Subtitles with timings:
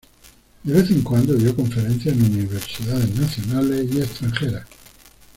[0.65, 4.65] De vez en cuando dio conferencias en universidades nacionales y extranjeras.